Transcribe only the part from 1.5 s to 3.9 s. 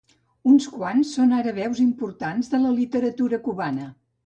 veus importants de la literatura cubana.